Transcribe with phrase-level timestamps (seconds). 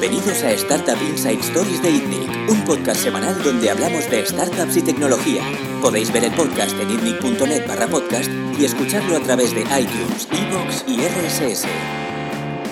[0.00, 4.82] Bienvenidos a Startup Inside Stories de ITNIC, un podcast semanal donde hablamos de startups y
[4.82, 5.42] tecnología.
[5.82, 10.86] Podéis ver el podcast en itnic.net barra podcast y escucharlo a través de iTunes, Evox
[10.88, 11.66] y RSS.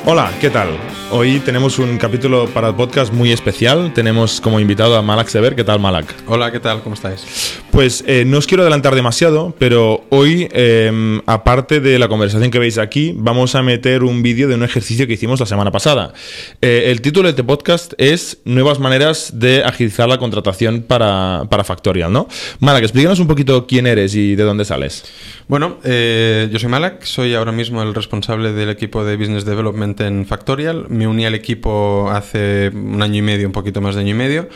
[0.05, 0.69] Hola, ¿qué tal?
[1.11, 3.93] Hoy tenemos un capítulo para el podcast muy especial.
[3.95, 5.55] Tenemos como invitado a Malak Sever.
[5.55, 6.15] ¿Qué tal, Malak?
[6.27, 6.83] Hola, ¿qué tal?
[6.83, 7.61] ¿Cómo estáis?
[7.71, 12.59] Pues eh, no os quiero adelantar demasiado, pero hoy, eh, aparte de la conversación que
[12.59, 16.13] veis aquí, vamos a meter un vídeo de un ejercicio que hicimos la semana pasada.
[16.61, 21.65] Eh, el título de este podcast es Nuevas maneras de agilizar la contratación para, para
[21.65, 22.29] Factorial, ¿no?
[22.61, 25.05] Malak, explícanos un poquito quién eres y de dónde sales.
[25.47, 30.27] Bueno, yo soy Malak, soy ahora mismo el responsable del equipo de Business Development en
[30.27, 30.87] Factorial.
[30.89, 34.15] Me uní al equipo hace un año y medio, un poquito más de año y
[34.15, 34.49] medio,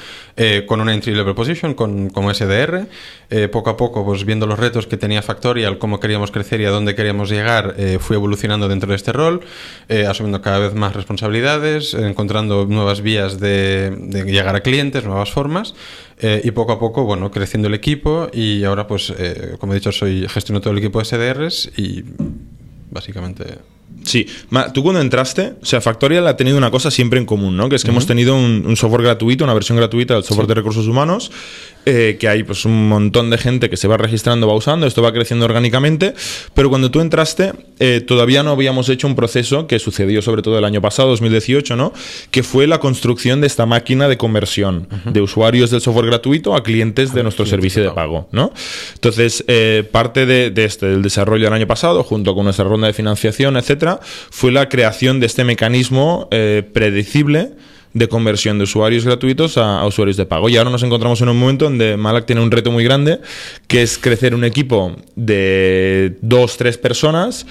[0.66, 2.86] con una entry level position, con, como SDR.
[3.34, 6.66] Eh, poco a poco, pues viendo los retos que tenía Factorial, cómo queríamos crecer y
[6.66, 9.40] a dónde queríamos llegar, eh, fui evolucionando dentro de este rol,
[9.88, 13.90] eh, asumiendo cada vez más responsabilidades, encontrando nuevas vías de,
[14.26, 15.74] llegar a clientes, nuevas formas.
[16.20, 19.12] y poco a poco, bueno, creciendo el equipo y ahora, pues,
[19.58, 22.04] como he dicho, soy gestiono todo el equipo de SDRs y
[22.90, 23.58] básicamente
[24.04, 24.26] Sí,
[24.74, 27.68] tú cuando entraste, o sea, Factorial ha tenido una cosa siempre en común, ¿no?
[27.68, 30.86] Que es que hemos tenido un, software gratuito, una versión gratuita del software de recursos
[30.86, 31.30] humanos,
[31.86, 35.02] eh, que hay pues un montón de gente que se va registrando, va usando, esto
[35.02, 36.14] va creciendo orgánicamente,
[36.54, 40.58] pero cuando tú entraste eh, todavía no habíamos hecho un proceso que sucedió sobre todo
[40.58, 41.92] el año pasado, 2018, ¿no?
[42.30, 46.62] Que fue la construcción de esta máquina de conversión de usuarios del software gratuito a
[46.62, 48.52] clientes de nuestro servicio de pago, ¿no?
[48.94, 52.86] Entonces, eh, parte de, de, este, del desarrollo del año pasado, junto con nuestra ronda
[52.86, 53.98] de financiación, etcétera,
[54.30, 57.52] fue la creación de este mecanismo eh, predecible
[57.94, 60.48] de conversión de usuarios gratuitos a, usuarios de pago.
[60.48, 63.20] Y ahora nos encontramos en un momento donde Malak tiene un reto muy grande,
[63.66, 67.46] que es crecer un equipo de dos, tres personas.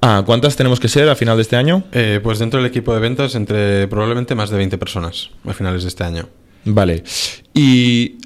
[0.00, 1.84] Ah, ¿Cuántas tenemos que ser a final de este año?
[1.92, 5.82] Eh, pues dentro del equipo de ventas, entre probablemente más de 20 personas a finales
[5.82, 6.28] de este año.
[6.64, 7.04] Vale.
[7.54, 8.18] Y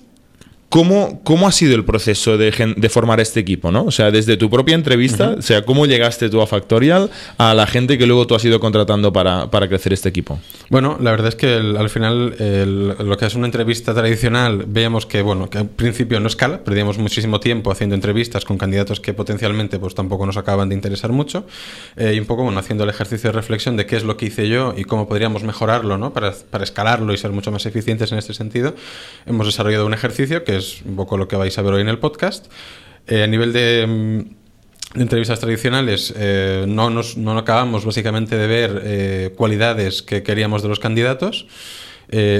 [0.69, 3.73] ¿Cómo, ¿Cómo ha sido el proceso de, de, formar este equipo?
[3.73, 3.85] ¿no?
[3.85, 7.67] O sea, desde tu propia entrevista, o sea, ¿cómo llegaste tú a Factorial a la
[7.67, 10.39] gente que luego tú has ido contratando para, para crecer este equipo?
[10.69, 12.37] Bueno, la verdad es que al final
[12.99, 16.99] lo que es una entrevista tradicional, veíamos que, bueno, que al principio no escala, perdíamos
[16.99, 21.47] muchísimo tiempo haciendo entrevistas con candidatos que potencialmente pues tampoco nos acaban de interesar mucho
[21.97, 24.27] eh, y un poco, bueno, haciendo el ejercicio de reflexión de qué es lo que
[24.27, 26.13] hice yo y cómo podríamos mejorarlo, ¿no?
[26.13, 28.75] Para, para escalarlo y ser mucho más eficientes en este sentido,
[29.25, 31.89] hemos desarrollado un ejercicio que es un poco lo que vais a ver hoy en
[31.89, 32.47] el podcast.
[33.09, 38.83] Eh, a nivel de, mm, entrevistas tradicionales, eh, no, nos, no acabamos básicamente de ver
[38.85, 41.47] eh, cualidades que queríamos de los candidatos.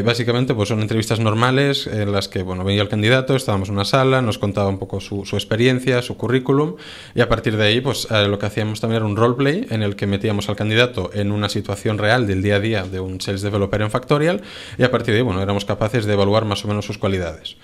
[0.03, 3.85] básicamente pues son entrevistas normales en las que bueno, venía el candidato, estábamos en una
[3.85, 6.77] sala, nos contaba un poco su, su experiencia, su currículum
[7.15, 9.95] y a partir de ahí pues lo que hacíamos también era un roleplay en el
[9.95, 13.43] que metíamos al candidato en una situación real del día a día de un sales
[13.43, 14.41] developer en Factorial
[14.79, 17.59] y a partir de ahí bueno, éramos capaces de evaluar más o menos sus cualidades.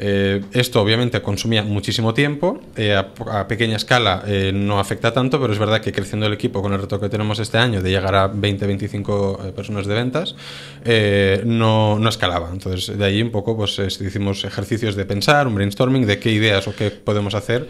[0.00, 5.52] Eh, esto obviamente consumía muchísimo tiempo, eh, a, pequeña escala eh, no afecta tanto, pero
[5.52, 8.14] es verdad que creciendo el equipo con el reto que tenemos este año de llegar
[8.14, 10.36] a 20-25 personas de ventas,
[11.44, 12.50] no, no, escalaba.
[12.52, 16.68] Entonces de ahí un poco pues hicimos ejercicios de pensar, un brainstorming de qué ideas
[16.68, 17.68] o qué podemos hacer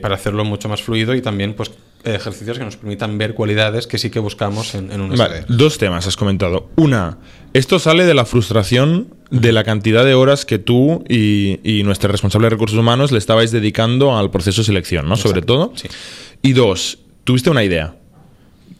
[0.00, 1.70] para hacerlo mucho más fluido y también pues
[2.04, 6.06] ejercicios que nos permitan ver cualidades que sí que buscamos en, un vale, Dos temas
[6.06, 6.70] has comentado.
[6.76, 7.18] Una,
[7.52, 12.10] esto sale de la frustración de la cantidad de horas que tú y, y nuestro
[12.10, 15.16] responsable de recursos humanos le estabais dedicando al proceso de selección, ¿no?
[15.16, 15.72] Sobre todo.
[15.74, 15.88] Sí.
[16.42, 17.96] Y dos, tuviste una idea.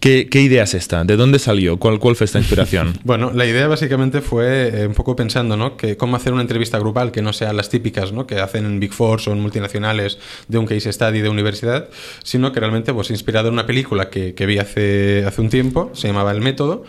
[0.02, 1.04] ¿Qué, idea es esta?
[1.04, 1.78] ¿De dónde salió?
[1.78, 2.98] ¿Cuál, cuál fue esta inspiración?
[3.04, 5.76] bueno, la idea básicamente fue eh, un poco pensando, ¿no?
[5.76, 8.26] Que cómo hacer una entrevista grupal que no sea las típicas, ¿no?
[8.26, 10.18] Que hacen en Big Four o en multinacionales
[10.48, 11.88] de un case study de universidad,
[12.24, 15.92] sino que realmente, pues, inspirado en una película que, que vi hace, hace un tiempo,
[15.94, 16.82] se llamaba El Método,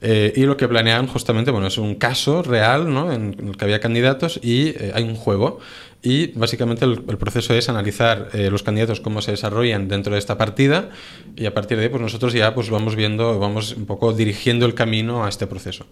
[0.00, 3.12] eh, y lo que planeaban justamente, bueno, es un caso real, ¿no?
[3.12, 5.58] En el que había candidatos y eh, hay un juego.
[6.08, 10.38] Y básicamente el, proceso es analizar eh, los candidatos cómo se desarrollan dentro de esta
[10.38, 10.88] partida
[11.36, 14.64] y a partir de ahí pues nosotros ya pues vamos viendo, vamos un poco dirigiendo
[14.64, 15.84] el camino a este proceso.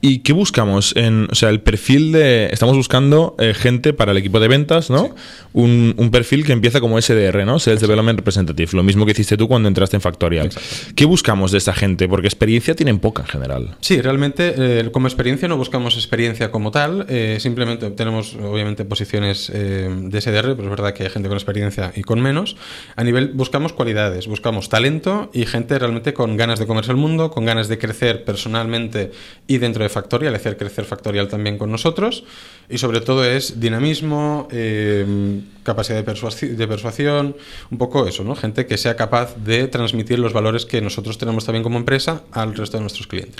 [0.00, 0.94] ¿Y qué buscamos?
[0.96, 2.46] En, o sea, el perfil de...
[2.46, 5.14] Estamos buscando eh, gente para el equipo de ventas, ¿no?
[5.52, 7.58] Un, un, perfil que empieza como SDR, ¿no?
[7.58, 10.48] Sales Development Representative, lo mismo que hiciste tú cuando entraste en Factorial.
[10.94, 12.08] ¿Qué buscamos de esta gente?
[12.08, 13.76] Porque experiencia tienen poca en general.
[13.80, 17.06] Sí, realmente eh, como experiencia no buscamos experiencia como tal,
[17.38, 21.92] simplemente tenemos obviamente posiciones eh, de SDR, pero es verdad que hay gente con experiencia
[21.96, 22.56] y con menos.
[22.96, 27.30] A nivel, buscamos cualidades, buscamos talento y gente realmente con ganas de comerse el mundo,
[27.30, 29.12] con ganas de crecer personalmente
[29.46, 32.24] y dentro de Factorial, hacer crecer Factorial también con nosotros.
[32.68, 37.36] Y sobre todo es dinamismo, eh, capacidad de, de persuasión,
[37.70, 38.36] un poco eso, ¿no?
[38.36, 42.54] Gente que sea capaz de transmitir los valores que nosotros tenemos también como empresa al
[42.54, 43.36] resto de nuestros clientes.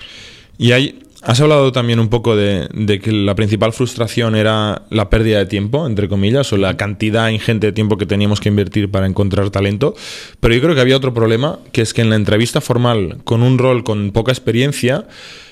[0.59, 5.11] Y hay, Has hablado también un poco de, de, que la principal frustración era la
[5.11, 8.91] pérdida de tiempo, entre comillas, o la cantidad ingente de tiempo que teníamos que invertir
[8.91, 9.95] para encontrar talento.
[10.41, 13.43] Pero yo creo que había otro problema, que es que en la entrevista formal, con
[13.43, 15.07] un rol con poca experiencia,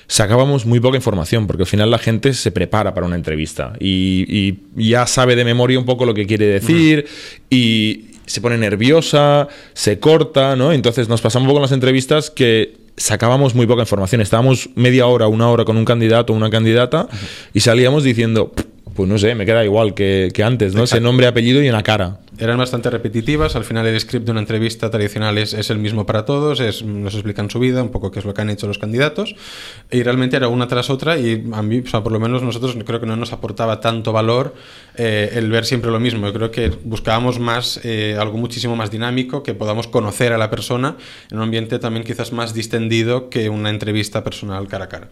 [0.07, 4.25] sacábamos muy poca información, porque al final la gente se prepara para una entrevista y,
[4.75, 7.05] y ya sabe de memoria un poco lo que quiere decir
[7.51, 10.73] y se pone nerviosa, se corta, ¿no?
[10.73, 14.21] Entonces nos pasamos un poco en las entrevistas que sacábamos muy poca información.
[14.21, 17.07] Estábamos media hora, una hora con un candidato o una candidata
[17.53, 18.51] y salíamos diciendo,
[18.99, 20.83] pues no sé, me queda igual que, que antes, ¿no?
[20.83, 22.19] Ese nombre, apellido y una cara.
[22.37, 26.05] Eran bastante repetitivas, al final el script de una entrevista tradicional es, es, el mismo
[26.05, 28.67] para todos, es, nos explican su vida, un poco qué es lo que han hecho
[28.67, 29.37] los candidatos,
[29.89, 32.75] y realmente era una tras otra, y a mí, o sea, por lo menos nosotros
[32.85, 34.53] creo que no nos aportaba tanto valor
[34.97, 36.27] eh, el ver siempre lo mismo.
[36.27, 40.49] Yo creo que buscábamos más, eh, algo muchísimo más dinámico, que podamos conocer a la
[40.49, 40.97] persona
[41.31, 45.07] en un ambiente también quizás más distendido que una entrevista personal cara a cara.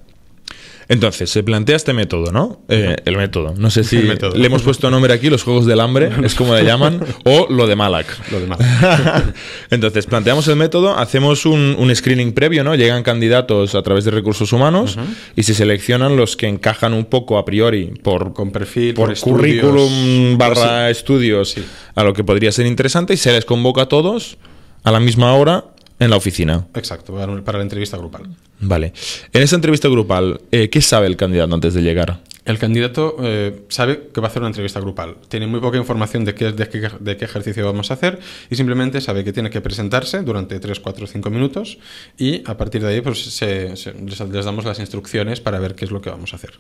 [0.90, 2.62] Entonces, se plantea este método, ¿no?
[2.70, 3.54] Eh, el método.
[3.58, 6.64] No sé si le hemos puesto nombre aquí, los Juegos del Hambre, es como le
[6.64, 8.08] llaman, o lo de Malak.
[8.32, 9.36] Lo de Malak.
[9.70, 12.76] Entonces, planteamos el método, hacemos un, un, screening previo, ¿no?
[12.76, 15.06] Llegan candidatos a través de recursos humanos uh -huh.
[15.36, 19.20] y se seleccionan los que encajan un poco a priori por, Con perfil, por, por
[19.20, 20.92] currículum estudios, barra sí.
[20.92, 21.64] estudios Sí.
[21.96, 24.38] a lo que podría ser interesante y se les convoca a todos
[24.84, 25.66] a la misma hora
[26.00, 26.68] en la oficina.
[26.76, 28.28] Exacto, para, la entrevista grupal.
[28.60, 28.94] Vale.
[29.34, 32.20] En esa entrevista grupal, eh, ¿qué sabe el candidato antes de llegar?
[32.46, 35.18] El candidato eh, sabe que va a hacer una entrevista grupal.
[35.28, 38.56] Tiene muy poca información de qué, de, qué, de qué ejercicio vamos a hacer y
[38.56, 41.78] simplemente sabe que tiene que presentarse durante 3, 4, 5 minutos
[42.18, 45.76] y a partir de ahí pues, se, se, les, les damos las instrucciones para ver
[45.76, 46.54] qué es lo que vamos a hacer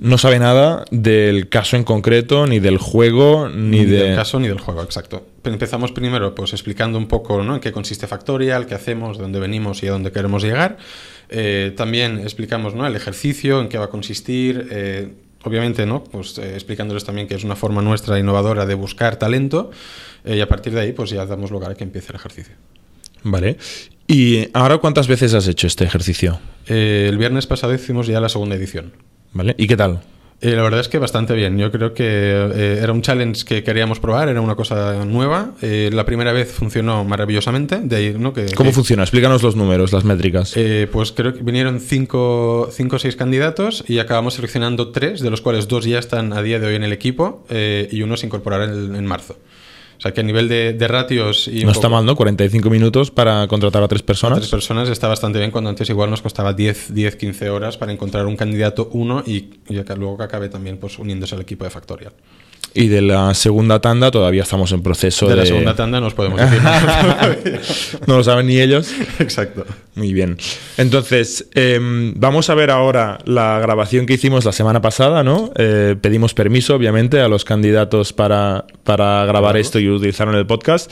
[0.00, 4.04] no sabe nada del caso en concreto, ni del juego, ni, ni de...
[4.04, 5.26] del caso ni del juego, exacto.
[5.44, 7.54] Empezamos primero pues explicando un poco ¿no?
[7.54, 10.78] en qué consiste Factorial, qué hacemos, de dónde venimos y a dónde queremos llegar.
[11.28, 12.86] Eh, también explicamos ¿no?
[12.86, 14.68] el ejercicio, en qué va a consistir.
[14.70, 15.12] Eh,
[15.44, 16.04] obviamente, ¿no?
[16.04, 19.70] Pues eh, explicándoles también que es una forma nuestra innovadora de buscar talento
[20.24, 22.54] y a partir de ahí pues ya damos lugar a que empiece el ejercicio.
[23.22, 23.56] Vale.
[24.06, 26.40] ¿Y ahora cuántas veces has hecho este ejercicio?
[26.66, 28.92] El viernes pasado hicimos ya la segunda edición.
[29.32, 29.54] ¿Vale?
[29.58, 30.00] ¿Y qué tal?
[30.40, 31.58] Eh, la verdad es que bastante bien.
[31.58, 35.52] Yo creo que eh, era un challenge que queríamos probar, era una cosa nueva.
[35.62, 37.80] Eh, la primera vez funcionó maravillosamente.
[37.80, 38.32] De ahí, ¿no?
[38.32, 39.02] que, ¿Cómo que, funciona?
[39.02, 40.52] Explícanos los números, las métricas.
[40.56, 45.30] Eh, pues creo que vinieron cinco, cinco o seis candidatos y acabamos seleccionando tres, de
[45.30, 48.16] los cuales dos ya están a día de hoy en el equipo eh, y uno
[48.16, 49.36] se incorporará en, en marzo.
[49.98, 52.14] O sea que a nivel de, de ratios y no está mal, ¿no?
[52.14, 54.38] 45 minutos para contratar a tres personas.
[54.38, 57.76] A tres personas está bastante bien cuando antes igual nos costaba 10, 10 15 horas
[57.76, 61.64] para encontrar un candidato uno y, y luego que acabe también pues uniéndose al equipo
[61.64, 62.12] de Factorial.
[62.74, 65.34] Y de la segunda tanda todavía estamos en proceso de...
[65.34, 66.60] De la segunda tanda nos podemos decir.
[68.06, 68.92] no lo saben ni ellos.
[69.18, 69.64] Exacto.
[69.94, 70.36] Muy bien.
[70.76, 71.78] Entonces, eh,
[72.14, 75.50] vamos a ver ahora la grabación que hicimos la semana pasada, ¿no?
[75.56, 79.58] Eh, pedimos permiso, obviamente, a los candidatos para, para grabar claro.
[79.58, 80.90] esto y utilizarlo en el podcast.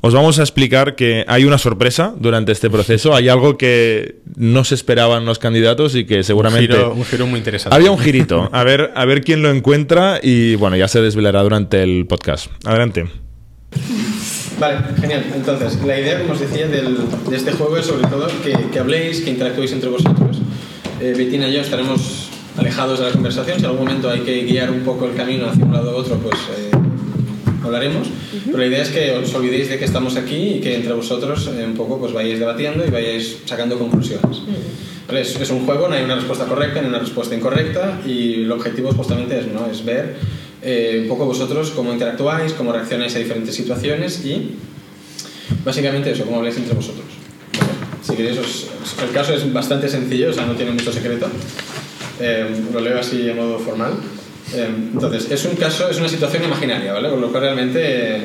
[0.00, 3.14] Os vamos a explicar que hay una sorpresa durante este proceso.
[3.14, 6.74] Hay algo que no se esperaban los candidatos y que seguramente.
[6.74, 7.76] Un giro, un giro muy interesante.
[7.76, 8.50] Había un girito.
[8.52, 12.48] A ver, a ver quién lo encuentra y bueno, ya se desvelará durante el podcast.
[12.64, 13.04] Adelante.
[14.58, 15.24] Vale, genial.
[15.36, 16.96] Entonces, la idea, como os decía, del,
[17.30, 20.40] de este juego es sobre todo que, que habléis, que interactuéis entre vosotros.
[21.00, 23.58] Eh, Bettina y yo estaremos alejados de la conversación.
[23.60, 26.00] Si en algún momento hay que guiar un poco el camino hacia un lado u
[26.00, 26.70] otro, pues eh,
[27.66, 28.08] hablaremos.
[28.08, 28.40] Uh -huh.
[28.46, 31.48] Pero la idea es que os olvidéis de que estamos aquí y que entre vosotros
[31.48, 34.24] eh, un poco pues vayáis debatiendo y vayáis sacando conclusiones.
[34.24, 35.08] Uh -huh.
[35.08, 35.20] ¿Vale?
[35.20, 38.50] es, es, un juego, no hay una respuesta correcta ni una respuesta incorrecta y el
[38.50, 39.66] objetivo justamente es, ¿no?
[39.70, 40.16] es ver
[40.62, 44.56] eh, un poco vosotros cómo interactuáis, cómo reaccionáis a diferentes situaciones y
[45.64, 47.06] básicamente eso, cómo habláis entre vosotros.
[47.52, 47.72] ¿Vale?
[48.02, 48.66] Si queréis, os,
[49.00, 51.28] el caso es bastante sencillo, o sea, no tiene mucho secreto.
[52.18, 53.92] Eh, lo leo así en modo formal.
[54.54, 57.10] Eh, entonces, es un caso, es una situación imaginaria, ¿vale?
[57.10, 58.24] Con lo cual realmente eh,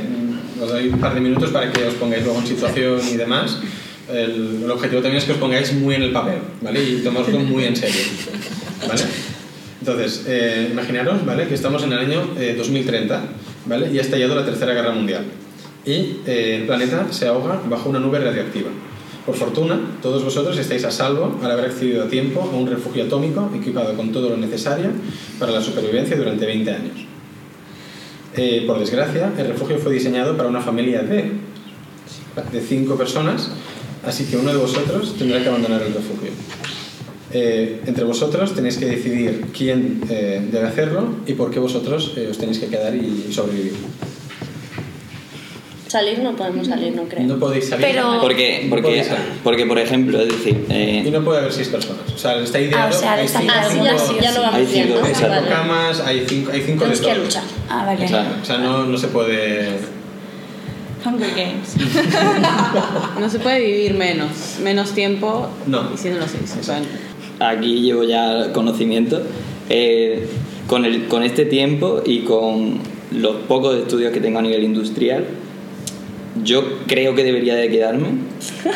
[0.62, 3.60] os doy un par de minutos para que os pongáis luego en situación y demás.
[4.10, 6.84] El, el, objetivo también es que os pongáis muy en el papel, ¿vale?
[6.84, 8.02] Y tomarlo muy en serio,
[8.88, 9.04] ¿vale?
[9.80, 11.48] Entonces, eh, imaginaros, ¿vale?
[11.48, 13.24] Que estamos en el año 2030,
[13.66, 13.92] ¿vale?
[13.92, 15.26] Y ha estallado la Tercera Guerra Mundial.
[15.86, 18.70] Y eh, el planeta se ahoga bajo una nube radiactiva.
[19.26, 23.04] Por fortuna, todos vosotros estáis a salvo al haber accedido a tiempo a un refugio
[23.04, 24.90] atómico equipado con todo lo necesario
[25.38, 26.96] para la supervivencia durante 20 años.
[28.36, 31.32] Eh, por desgracia, el refugio fue diseñado para una familia de,
[32.52, 33.52] de cinco personas,
[34.04, 36.32] así que uno de vosotros tendrá que abandonar el refugio.
[37.34, 42.38] Eh, entre vosotros tenéis que decidir quién eh, debe hacerlo y por qué vosotros os
[42.38, 43.74] tenéis que quedar y sobrevivir.
[45.92, 47.24] Salir no podemos salir, no creo.
[47.28, 47.86] No podéis salir.
[47.86, 49.26] Pero- Porque, No porque, podéis salir.
[49.44, 52.04] porque por ejemplo, es decir, eh, Y no puede haber seis personas.
[52.16, 52.84] O sea, está ideado.
[52.84, 54.94] Ah, o sea, hay está cinco, ya, sí, ya lo vamos Hay viendo.
[54.96, 55.48] cinco, hay cinco Vale.
[55.50, 57.24] camas, hay cinco, hay cinco de Tenemos que todo.
[57.26, 57.44] luchar.
[57.70, 58.06] Ah, vale.
[58.06, 58.30] Claro.
[58.42, 59.68] O sea, no, no se puede.
[61.06, 61.76] Hunger Games.
[63.20, 64.30] no se puede vivir menos.
[64.64, 65.90] Menos tiempo No.
[65.94, 66.56] y siendo los seis.
[66.60, 66.82] O sea,
[67.40, 69.22] aquí llevo ya conocimiento.
[69.70, 70.28] Eh,
[70.68, 72.80] con, el, con este tiempo y con
[73.12, 75.26] los pocos estudios que tengo a nivel industrial,
[76.44, 78.08] yo creo que debería de quedarme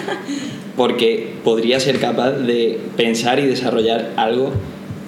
[0.77, 4.51] porque podría ser capaz de pensar y desarrollar algo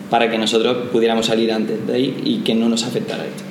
[0.09, 3.43] para que nosotros pudiéramos salir antes de ahí y que no nos afectara esto.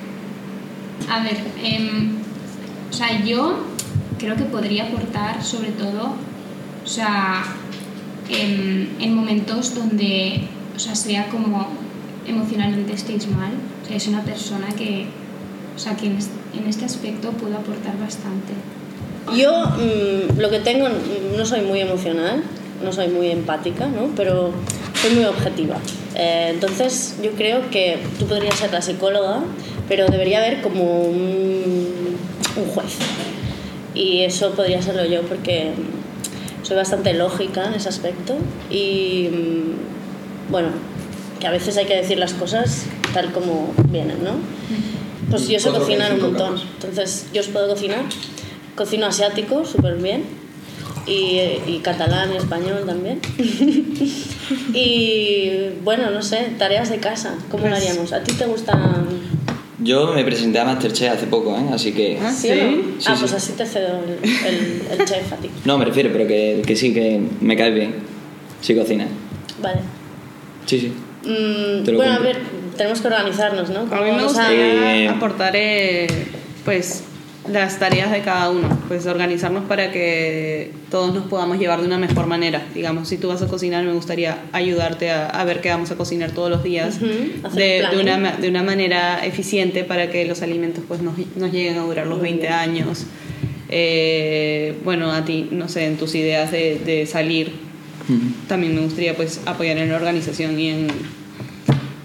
[1.11, 2.17] A ver, em,
[2.91, 3.59] o sea, yo
[4.19, 6.15] creo que podría aportar sobre todo,
[6.83, 7.45] o sea,
[8.31, 10.41] en, en momentos donde,
[10.75, 11.69] o sea, sea como
[12.27, 13.53] emocionalmente estéis mal.
[13.83, 15.07] O sea, es una persona que,
[15.75, 18.53] o sea, que en este aspecto puedo aportar bastante.
[19.35, 22.43] Yo mm, lo que tengo, mm, no soy muy emocional,
[22.83, 24.11] no soy muy empática, ¿no?
[24.17, 24.53] pero
[25.01, 25.77] soy muy objetiva.
[26.15, 29.41] Eh, entonces yo creo que tú podrías ser la psicóloga,
[29.89, 32.17] pero debería haber como un,
[32.57, 32.97] un juez.
[33.95, 38.37] Y eso podría serlo yo porque mm, soy bastante lógica en ese aspecto
[38.71, 39.29] y
[40.51, 40.69] bueno,
[41.41, 44.33] que a veces hay que decir las cosas tal como vienen, ¿no?
[45.31, 48.05] Pues yo sé cocinar un montón, entonces yo os puedo cocinar.
[48.77, 50.23] Cocino asiático súper bien
[51.07, 53.21] y, y catalán y español también.
[54.75, 55.51] y
[55.83, 58.13] bueno, no sé, tareas de casa, ¿cómo lo haríamos?
[58.13, 58.79] ¿A ti te gusta?
[59.79, 61.65] Yo me presenté a Masterchef hace poco, ¿eh?
[61.73, 62.19] así que...
[62.21, 62.55] Ah, ¿Sí no?
[62.55, 63.21] Sí, ah, sí.
[63.21, 65.51] pues así te cedo el, el- el chef a ti.
[65.65, 67.95] No, me refiero, pero que, que sí, que me cae bien.
[68.63, 69.07] Sí cocina.
[69.63, 69.81] Vale.
[70.65, 70.93] Sí, sí.
[71.29, 72.39] Mm, Te lo bueno, a ver,
[72.77, 73.81] tenemos que organizarnos, ¿no?
[73.81, 76.07] a mí ¿Cómo me vamos a- gustaría Eh, aportar eh,
[76.65, 77.05] pues
[77.49, 81.99] las tareas de cada uno, pues organizarnos para que todos nos podamos llevar de una
[81.99, 82.63] mejor manera.
[82.75, 85.97] Digamos, si tú vas a cocinar, me gustaría ayudarte a, a ver qué vamos a
[85.97, 91.03] cocinar todos los días de, una, de una manera eficiente para que los alimentos pues
[91.03, 93.07] nos, nos lleguen a durar los 20 años.
[93.69, 97.53] Eh, bueno, a ti, no sé, en tus ideas de, de salir,
[98.49, 100.89] también me gustaría pues apoyar en la organización y en,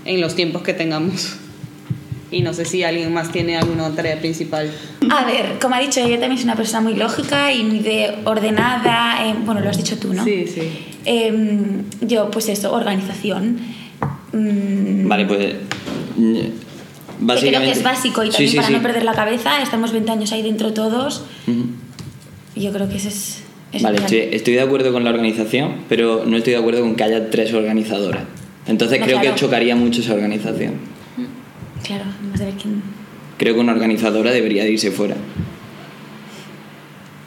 [0.05, 1.38] en los tiempos que tengamos.
[2.31, 4.71] Y no sé si alguien más tiene alguna tarea principal.
[5.09, 8.19] A ver, como ha dicho, ella también es una persona muy lógica y muy de
[8.23, 9.27] ordenada.
[9.27, 10.23] eh, bueno, lo has dicho tú, ¿no?
[10.23, 10.61] Sí, sí.
[11.03, 13.57] Em, yo, pues eso, organización.
[14.31, 15.55] Mm, Vale, pues.
[16.15, 16.51] mm, que
[17.19, 17.57] Básicamente.
[17.59, 18.73] creo que es básico y Sí, también sí, para sí.
[18.75, 19.61] no perder la cabeza.
[19.61, 21.25] Estamos 20 años ahí dentro todos.
[21.47, 21.65] Ujú.
[22.55, 23.43] Yo creo que ese es.
[23.81, 24.19] Vale, esencial.
[24.21, 27.29] estoy, estoy de acuerdo con la organización, pero no estoy de acuerdo con que haya
[27.29, 28.23] tres organizadoras.
[28.67, 29.35] Entonces No, creo claro.
[29.35, 30.73] que chocaría mucho esa organización.
[31.83, 32.03] Claro,
[33.38, 35.15] Creo que una organizadora debería de irse fuera.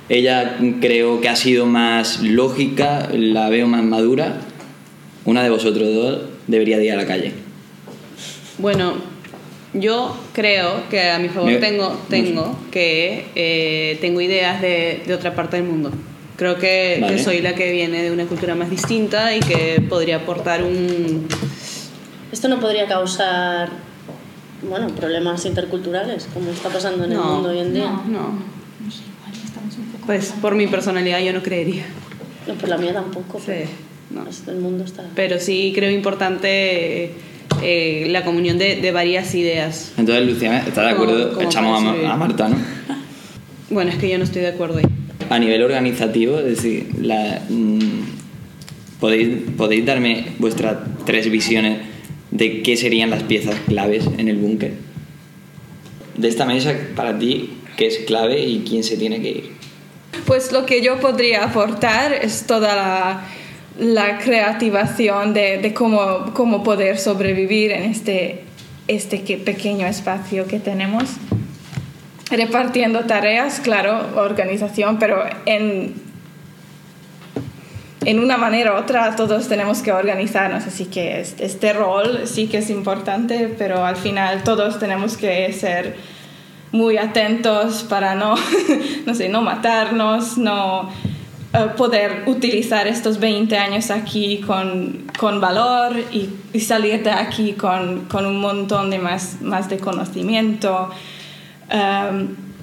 [0.08, 4.36] Ella creo que ha sido más lógica, la veo más madura.
[5.24, 7.32] Una de vosotros dos debería de ir a la calle.
[8.58, 8.94] Bueno,
[9.72, 15.14] yo creo que a mi favor Me- tengo, tengo que eh, tengo ideas de, de
[15.14, 15.90] otra parte del mundo.
[16.36, 17.16] Creo que, Vale.
[17.16, 21.26] que soy la que viene de una cultura más distinta y que podría aportar un...
[22.32, 23.70] Esto no podría causar,
[24.68, 27.84] bueno, problemas interculturales, como está pasando en el No, mundo hoy en día.
[27.84, 28.54] No, no.
[30.06, 31.84] Pues por mi personalidad yo no creería.
[32.46, 33.40] No, por la mía tampoco.
[33.40, 33.52] Sí,
[34.10, 34.24] no.
[34.50, 35.04] El mundo está...
[35.14, 37.12] Pero sí creo importante
[37.62, 39.92] eh, la comunión de, de varias ideas.
[39.96, 41.40] Entonces, Luciana, ¿está de acuerdo?
[41.40, 42.56] Echamos a, a Marta, ¿no?
[43.70, 44.84] Bueno, es que yo no estoy de acuerdo ahí.
[45.30, 48.02] A nivel organizativo, es decir, la, mm,
[49.00, 51.78] ¿podéis, ¿podéis darme vuestras tres visiones
[52.34, 54.74] de qué serían las piezas claves en el búnker?
[56.18, 59.50] De esta mesa, para ti, ¿qué es clave y quién se tiene que ir?
[60.26, 63.22] Pues lo que yo podría aportar es toda la,
[63.78, 68.42] la creativación de, de cómo, cómo poder sobrevivir en este,
[68.86, 71.04] este que- pequeño espacio que tenemos.
[72.30, 75.94] Repartiendo tareas, claro, organización, pero en,
[78.04, 82.58] en una manera u otra todos tenemos que organizarnos, así que este, rol sí que
[82.58, 85.96] es importante, pero al final todos tenemos que ser
[86.72, 88.34] muy atentos para no,
[89.06, 90.90] no sé, no matarnos, no
[91.52, 96.30] eh, poder utilizar estos 20 años aquí con, con valor y,
[96.60, 100.90] salir de aquí con, con un montón de más, más de conocimiento.
[101.72, 102.53] Um,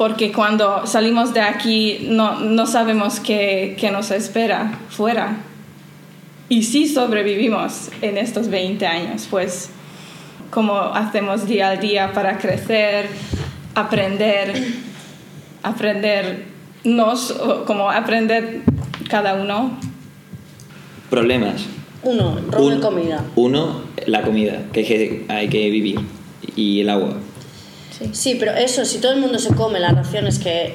[0.00, 5.36] porque cuando salimos de aquí no, no sabemos qué, qué nos espera fuera.
[6.48, 9.68] Y si sobrevivimos en estos 20 años, pues
[10.48, 13.10] cómo hacemos día a día para crecer,
[13.74, 14.54] aprender
[15.62, 17.34] aprendernos,
[17.66, 18.62] como aprender
[19.10, 19.78] cada uno.
[21.10, 21.66] Problemas.
[22.02, 23.24] Uno, robo Un- de comida.
[23.36, 26.00] Uno, la comida, que hay que vivir.
[26.56, 27.16] Y el agua.
[28.12, 30.74] Sí, pero eso, si todo el mundo se come las raciones que,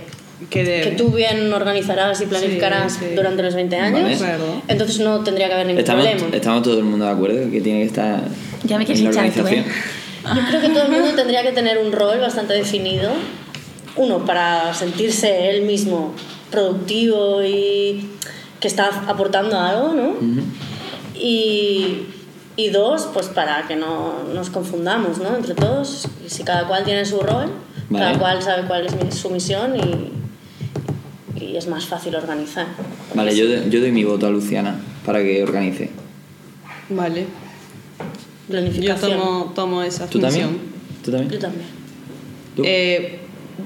[0.50, 3.16] Que que tú bien organizarás y planificarás Sí, sí.
[3.16, 4.38] durante los 20 años, Vale.
[4.68, 6.36] Entonces no tendría que haber ningún Estamos, problema.
[6.36, 8.22] estamos todo el mundo de acuerdo que tiene que estar
[8.64, 9.60] Ya me en la organización.
[9.60, 9.66] ¿eh?
[10.36, 13.12] Yo creo que todo el mundo tendría que tener un rol bastante definido.
[13.96, 16.14] Uno, para sentirse él mismo
[16.52, 18.10] productivo y
[18.60, 20.16] que está aportando algo, ¿no?
[21.16, 22.06] y,
[22.58, 25.36] y dos, pues para que no nos confundamos, ¿no?
[25.36, 26.08] Entre todos.
[26.26, 27.52] Y si cada cual tiene su rol,
[27.90, 28.06] Vale.
[28.06, 30.12] cada cual sabe cuál es su misión y,
[31.44, 32.68] y es más fácil organizar.
[33.14, 35.92] Vale, yo, yo doy mi voto a Luciana para que organice.
[36.90, 37.22] Vale.
[37.22, 39.12] Yo Planificación.
[39.20, 40.44] tomo, tomo esa ¿Tú función.
[40.44, 40.62] también?
[41.04, 41.32] ¿Tú también?
[41.32, 41.66] Yo también.
[42.56, 42.62] ¿Tú?
[42.66, 43.20] Eh,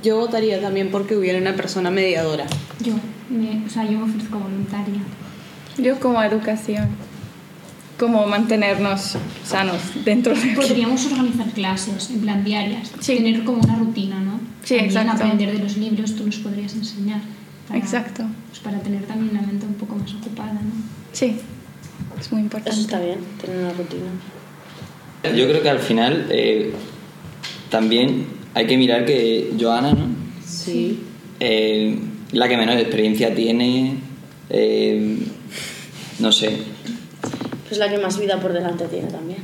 [0.04, 2.46] yo votaría también porque hubiera una persona mediadora.
[2.80, 2.94] Yo,
[3.30, 5.02] me, o sea, yo me ofrezco voluntaria.
[5.78, 6.88] Yo como educación,
[8.00, 10.50] como mantenernos sanos dentro de aquí.
[10.56, 13.16] Podríamos organizar clases, en plan diarias, Sí.
[13.18, 14.40] tener como una rutina, ¿no?
[14.64, 15.12] Sí, También exacto.
[15.24, 17.22] aprender de los libros, tú nos podrías enseñar.
[17.68, 18.24] para- Exacto.
[18.48, 20.60] Pues para tener también la mente un poco más ocupada, ¿no?
[21.12, 21.36] Sí,
[22.20, 22.72] es muy importante.
[22.72, 24.10] Eso está bien, tener una rutina.
[25.38, 26.74] Yo creo que al final eh,
[27.70, 28.26] también
[28.56, 30.08] hay que mirar que Joana, ¿no?
[30.48, 31.00] Sí.
[31.40, 32.00] Eh,
[32.32, 33.98] la que menos experiencia tiene,
[34.50, 35.18] eh,
[36.18, 36.58] no sé.
[37.70, 39.40] Pues la que más vida por delante tiene también.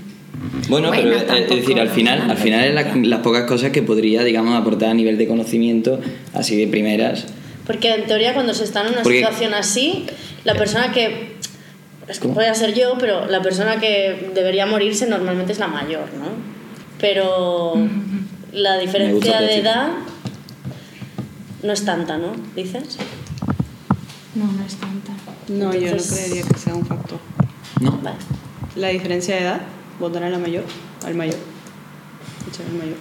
[0.67, 0.91] Bueno, Bueno,
[1.25, 4.24] pero eh, es decir, al final, al final es la- las pocas cosas que podría,
[4.24, 6.00] digamos, aportar a nivel de conocimiento,
[6.34, 7.25] así de primeras.
[7.65, 10.05] Porque en teoría cuando se está en una Porque- situación así,
[10.44, 11.36] la persona que...
[12.08, 16.05] Es que podría ser yo, pero la persona que debería morirse normalmente es la mayor,
[16.20, 16.27] ¿no?
[17.00, 17.74] Pero
[18.53, 19.88] la diferencia de edad
[21.63, 22.34] no es tanta, ¿no?
[22.55, 22.98] ¿Dices?
[24.36, 25.12] No, no es tanta.
[25.48, 27.20] No, yo no Entonces- creería que sea un factor.
[27.86, 28.00] ¿No?
[28.04, 28.18] Vale.
[28.75, 29.62] La diferencia de edad,
[30.00, 30.64] votar a la mayor,
[31.05, 31.36] al mayor.
[32.51, 32.98] Echar al mayor.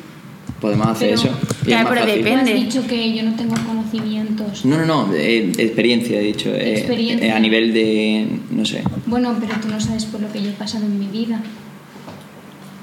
[0.60, 1.28] Podemos hacer Pero- eso.
[1.28, 2.22] y es Claro, más pero fácil.
[2.22, 2.54] Tú has Depende.
[2.54, 4.64] dicho que yo no tengo conocimientos.
[4.64, 6.50] No, no, no, eh, experiencia, he dicho.
[6.50, 7.26] eh, Experiencia.
[7.28, 8.82] eh, a nivel de, no sé.
[9.06, 11.40] Bueno, pero tú no sabes por lo que yo he pasado en mi vida.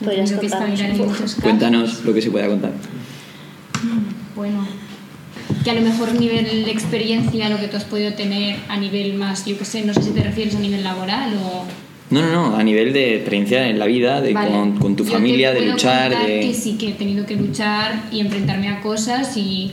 [0.04, 1.36] Podrías contarnos.
[1.42, 2.72] Cuéntanos lo que se pueda contar.
[4.36, 4.66] Bueno,
[5.64, 9.14] que a lo mejor nivel de experiencia, lo que tú has podido tener a nivel
[9.16, 11.66] más, yo qué sé, no sé si te refieres a nivel laboral o...
[12.12, 14.52] No, no, no, a nivel de experiencia en la vida, de Vale.
[14.52, 16.42] con, con tu Yo te familia, de luchar, de...
[16.42, 19.72] que sí que he tenido que luchar y enfrentarme a cosas y,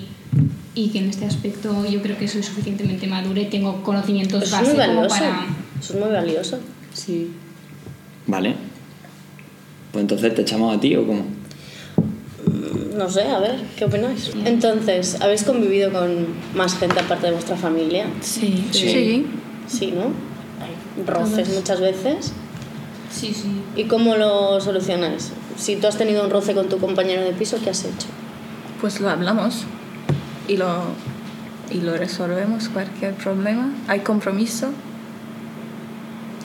[0.74, 4.56] y que en este aspecto yo creo que soy suficientemente madura y tengo conocimientos Eso
[4.62, 5.18] es muy básicos como valioso.
[5.18, 5.46] para...
[5.80, 6.58] Eso es muy valioso.
[6.92, 7.30] Sí.
[8.28, 8.54] Vale.
[9.90, 11.24] Pues entonces te echamos a ti o cómo?
[12.96, 14.30] No sé, a ver, ¿qué opináis?
[14.44, 18.06] Entonces, ¿habéis convivido con más gente aparte de vuestra familia?
[18.20, 18.64] Sí.
[18.70, 19.26] Sí.
[19.66, 20.27] Sí, ¿no?
[21.06, 22.32] Roces muchas veces.
[23.10, 23.62] Sí, sí.
[23.76, 25.32] ¿Y cómo lo solucionáis?
[25.56, 28.06] Si tú has tenido un roce con tu compañero de piso, ¿qué has hecho?
[28.80, 29.64] Pues lo hablamos
[30.46, 30.82] y lo,
[31.70, 33.72] y lo resolvemos cualquier problema.
[33.88, 34.70] Hay compromiso.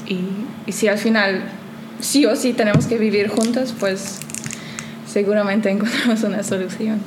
[0.08, 0.20] Y,
[0.66, 1.44] y si al final
[2.00, 4.20] sí o sí tenemos que vivir juntos, pues
[5.08, 7.00] seguramente encontramos una solución.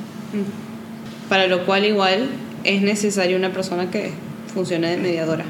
[1.29, 2.29] Para lo cual igual
[2.63, 4.11] es necesaria una persona que
[4.53, 5.45] funcione de mediadora.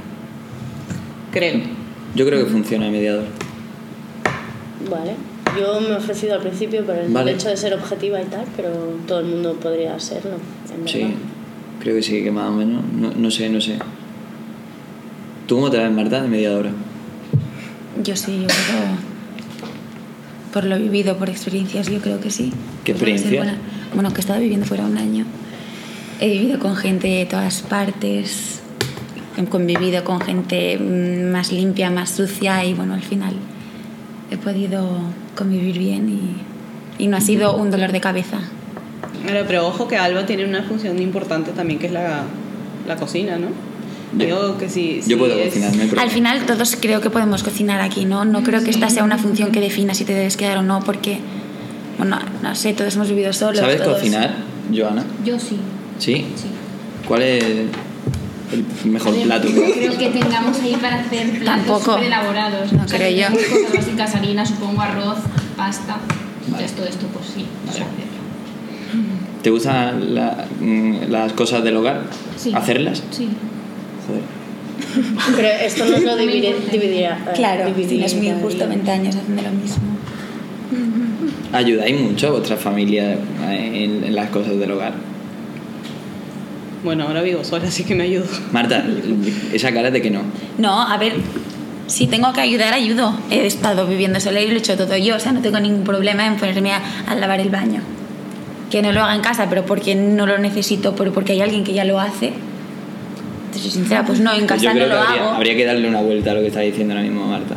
[1.31, 1.76] Creo.
[2.17, 3.25] Yo creo que funciona el mediador.
[4.89, 5.13] Vale.
[5.60, 7.34] Yo me he ofrecido al principio por el Vale.
[7.34, 8.69] hecho de ser objetiva y tal, pero
[9.08, 10.32] todo el mundo podría serlo.
[10.75, 10.88] en.
[10.88, 11.13] Sí,
[11.80, 12.84] creo que sí, que más o menos.
[12.91, 13.77] No, no sé, no sé.
[15.45, 16.71] ¿Tú cómo te ves, Marta, de mediadora?
[18.03, 18.97] Yo sí, yo creo.
[20.53, 22.51] Por lo vivido, por experiencias, yo creo que sí.
[22.84, 23.58] ¿Qué buena.
[23.93, 25.25] Bueno, que he estado viviendo fuera un año.
[26.19, 28.57] He vivido con gente de todas partes.
[29.38, 33.34] He convivido con gente mm, más limpia, más sucia y bueno, al final
[34.32, 34.88] he podido
[35.36, 38.39] convivir bien y, y no ha sido un dolor de cabeza.
[39.26, 42.23] Pero, pero ojo que Alba tiene una función importante también que es la,
[42.88, 43.47] la cocina, ¿no?
[44.17, 44.97] Yo- que sí.
[45.02, 46.02] Yo sí puedo es- cocinar, no hay problema.
[46.04, 48.26] Al final todos creo que podemos cocinar aquí, ¿no?
[48.26, 50.80] No creo que esta sea una función que defina si te debes quedar o no,
[50.82, 51.19] porque,
[51.97, 53.60] bueno, no sé, todos hemos vivido solos.
[53.60, 54.34] ¿Sabes todos- cocinar,
[54.73, 55.04] Joana?
[55.26, 55.58] Yo sí.
[56.00, 56.26] ¿Sí?
[56.36, 56.47] Sí.
[57.08, 57.43] ¿Cuál es
[58.51, 59.49] el mejor ver, plato?
[59.49, 61.91] no creo que tengamos ahí para hacer platos Tampoco.
[61.93, 62.73] súper elaborados.
[62.73, 63.36] No creo yo.
[63.38, 65.17] Cosas básicas, harina, supongo, arroz,
[65.57, 65.97] pasta.
[66.45, 67.88] Entonces todo esto, pues sí, hacerlo.
[69.43, 72.03] ¿Te gustan la- mm, las cosas del hogar?
[72.38, 72.51] Sí.
[72.53, 73.03] ¿Hacerlas?
[73.12, 73.27] Sí.
[74.07, 74.21] Joder.
[75.36, 77.17] Pero esto no lo dividir- dividirá.
[77.27, 78.05] eh, Claro, dividiría.
[78.07, 79.83] tienes muy justo 20 años haciendo lo mismo.
[81.53, 83.13] ¿Ayudáis mucho a vuestra familia
[83.49, 84.93] en, en las cosas del hogar?
[86.88, 88.23] Bueno, ahora vivo sola, así que me ayudo.
[88.54, 88.82] Marta,
[89.52, 90.21] esa cara de que no.
[90.58, 91.15] No, a ver,
[91.88, 93.13] si tengo que ayudar, ayudo.
[93.30, 95.84] He estado viviendo sola y lo he hecho todo yo, o sea, no tengo ningún
[95.84, 97.82] problema en ponerme a, a lavar el baño.
[98.71, 101.65] Que no lo haga en casa, pero porque no lo necesito, pero porque hay alguien
[101.65, 102.32] que ya lo hace.
[103.52, 105.30] Te soy sincera, pues no, en Yo casa no lo habría, hago.
[105.36, 107.56] habría que darle una vuelta a lo que está diciendo ahora mismo Marta.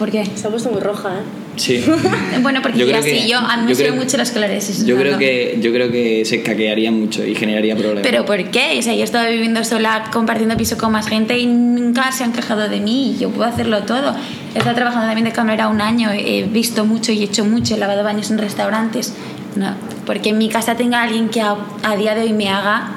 [0.00, 0.26] ¿Por qué?
[0.34, 1.39] Se ha puesto muy roja, ¿eh?
[1.56, 1.84] Sí.
[2.42, 4.86] Bueno, porque Yo creo que- sí, yo, a mí me suben mucho las esclerosis.
[4.86, 5.18] Yo no, creo no.
[5.18, 8.02] que yo creo que se escaquearía mucho y generaría problemas.
[8.02, 8.76] ¿Pero por qué?
[8.78, 12.24] O sea, yo he estado viviendo sola, compartiendo piso con más gente y nunca se
[12.24, 13.16] han quejado de mí.
[13.20, 14.14] Yo puedo hacerlo todo.
[14.54, 17.74] He estado trabajando también de camarera un año, he visto mucho y he hecho mucho,
[17.74, 19.12] he lavado baños en restaurantes.
[19.56, 19.74] No,
[20.06, 22.92] porque en mi casa tenga alguien que a, a día de hoy me haga,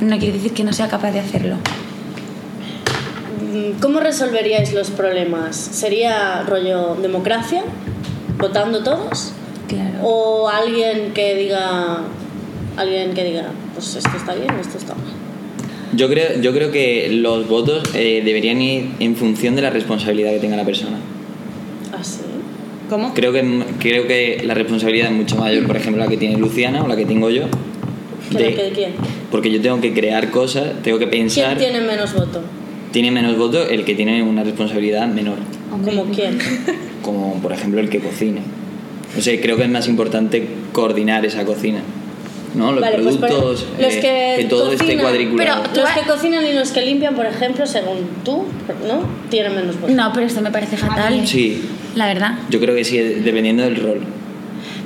[0.00, 1.56] no quiere decir que no sea capaz de hacerlo.
[3.80, 5.56] ¿Cómo resolveríais los problemas?
[5.56, 7.62] ¿Sería rollo democracia?
[8.38, 9.32] ¿Votando todos?
[9.68, 9.98] Claro.
[10.02, 12.00] ¿O alguien que diga,
[12.76, 15.04] alguien que diga, pues esto está bien, esto está mal?
[15.94, 20.30] Yo creo, yo creo que los votos eh, deberían ir en función de la responsabilidad
[20.32, 20.98] que tenga la persona.
[21.98, 22.20] Así.
[22.90, 23.12] ¿Cómo?
[23.14, 26.82] Creo que, creo que la responsabilidad es mucho mayor, por ejemplo, la que tiene Luciana
[26.82, 27.44] o la que tengo yo.
[28.30, 28.92] ¿Quién, de- quién, quién?
[29.30, 31.56] porque yo tengo que crear cosas, tengo que ¿Quién pensar.
[31.58, 32.40] tiene menos voto?
[32.92, 35.36] Tiene menos votos el que tiene una responsabilidad menor,
[35.70, 36.38] ¿Como quién?
[37.02, 38.40] como por ejemplo el que cocine.
[39.16, 41.80] No sé, creo que es más importante coordinar esa cocina.
[42.54, 42.72] ¿No?
[42.72, 45.62] Los Vale, pues, productos, los eh, que todo esté cocinan- cuadriculado.
[45.70, 48.44] pero- Los que cocinan y los que limpian, por ejemplo, según tú,
[48.86, 49.02] ¿no?
[49.28, 49.92] Tienen menos voto.
[49.92, 51.26] No, pero esto me parece fatal.
[51.26, 51.62] Sí,
[51.94, 52.38] La verdad.
[52.48, 54.00] yo creo que sí, dependiendo del rol.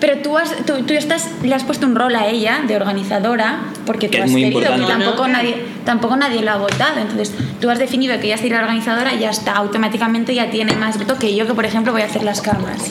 [0.02, 3.60] Pero tú, has, tú, tú estás, le has puesto un rol a ella de organizadora
[3.86, 6.98] porque Que tú es has muy querido, que tampoco nadie, tampoco nadie lo ha votado.
[7.00, 10.74] Entonces, tú has definido que ella sería la organizadora y ya está, automáticamente ya tiene
[10.74, 12.90] más voto que yo, que por ejemplo voy a hacer las camas.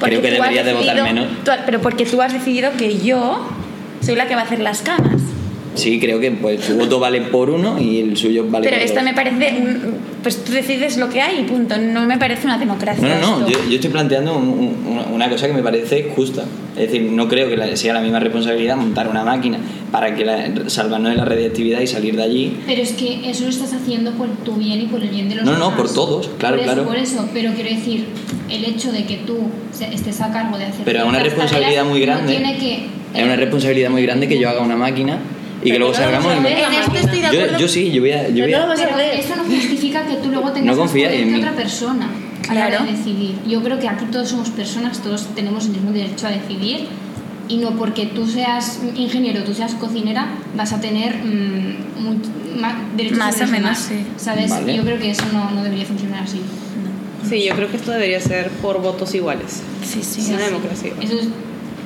[0.00, 1.44] Porque Creo que tú has debería de votar decidido- menos.
[1.44, 3.46] tú has- pero porque tú has decidido que yo
[4.04, 5.22] soy la que va a hacer las camas.
[5.74, 8.84] Sí, creo que pues su voto vale por uno y el suyo vale pero por
[8.84, 9.04] esto dos.
[9.04, 11.76] me parece, un- pues tú decides lo que hay y punto.
[11.78, 13.06] No me parece una democracia.
[13.08, 16.44] No, no, no, yo, yo estoy planteando un- un- una- cosa que me parece justa.
[16.76, 19.58] Es decir, no creo que la- sea la misma responsabilidad montar una máquina
[19.90, 22.56] para que la, salvarnos de la radiactividad y salir de allí.
[22.66, 25.36] Pero es que eso lo estás haciendo por tu bien y por el bien de
[25.36, 25.70] los No, demás.
[25.70, 26.88] no, por todos, claro, por eso, claro.
[26.88, 28.04] Por eso, pero quiero decir,
[28.50, 29.38] el hecho de que tú
[29.90, 32.32] estés a cargo de hacer Pero es una responsabilidad muy no grande.
[32.36, 35.18] tiene que, Es una responsabilidad muy grande que yo haga una máquina
[35.62, 37.58] y que luego no salgamos En esto estoy de yo, acuerdo.
[37.58, 38.28] yo sí, yo voy a...
[38.28, 41.12] Yo voy no a- Pero eso no justifica que tú luego tengas No más confía
[41.12, 42.08] en otra persona
[42.48, 43.36] a la hora de decidir.
[43.48, 46.86] Yo creo que aquí todos somos personas, todos tenemos el mismo derecho a decidir
[47.48, 52.80] y no porque tú seas ingeniero, tú seas cocinera, vas a tener mm, much- ma-
[52.96, 54.04] derechos Más o menos, sí.
[54.16, 54.50] ¿Sabes?
[54.50, 54.76] Vale.
[54.76, 56.40] Yo creo que eso no, no debería funcionar así.
[57.28, 59.62] Sí, yo creo que esto debería ser por votos iguales.
[59.84, 60.20] Sí, sí.
[60.22, 60.92] Es una democracia.
[61.00, 61.28] Eso es